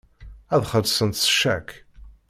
Ad 0.53 0.63
xellṣent 0.71 1.15
s 1.23 1.25
ccak. 1.31 1.69